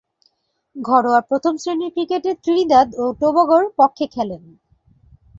[0.75, 4.43] ঘরোয়া প্রথম-শ্রেণীর ক্রিকেটে ত্রিনিদাদ ও টোবাগোর পক্ষে খেলেন।